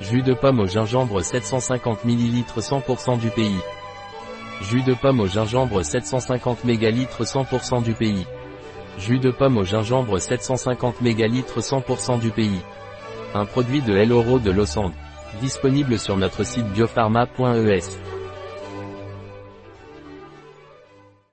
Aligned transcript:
Jus 0.00 0.22
de 0.22 0.34
pomme 0.34 0.60
au 0.60 0.66
gingembre 0.66 1.22
750 1.22 2.04
ml 2.04 2.44
100% 2.58 3.18
du 3.18 3.30
pays. 3.30 3.58
Jus 4.60 4.82
de 4.82 4.92
pomme 4.92 5.20
au 5.20 5.26
gingembre 5.26 5.82
750 5.82 6.64
ml 6.64 7.06
100% 7.20 7.82
du 7.82 7.94
pays. 7.94 8.26
Jus 8.98 9.18
de 9.18 9.30
pomme 9.30 9.56
au 9.56 9.64
gingembre 9.64 10.18
750 10.18 11.00
ml 11.00 11.42
100% 11.56 12.20
du 12.20 12.30
pays. 12.30 12.60
Un 13.34 13.46
produit 13.46 13.80
de 13.80 13.94
Loro 14.04 14.38
de 14.38 14.50
Lausanne. 14.50 14.92
Disponible 15.40 15.98
sur 15.98 16.18
notre 16.18 16.44
site 16.44 16.66
biopharma.es. 16.72 17.98